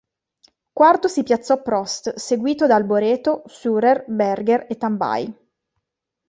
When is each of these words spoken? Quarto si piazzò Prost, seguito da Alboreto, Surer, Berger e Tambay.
Quarto 0.73 1.07
si 1.07 1.21
piazzò 1.21 1.61
Prost, 1.61 2.15
seguito 2.15 2.65
da 2.65 2.73
Alboreto, 2.73 3.43
Surer, 3.45 4.03
Berger 4.07 4.65
e 4.67 4.75
Tambay. 4.75 5.31